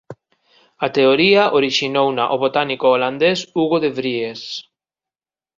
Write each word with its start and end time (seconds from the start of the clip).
O 0.85 0.87
teoría 0.97 1.43
orixinouna 1.59 2.23
o 2.35 2.37
botánico 2.43 2.85
holandés 2.93 3.37
Hugo 3.55 3.77
de 3.83 3.89
Vries. 3.97 4.41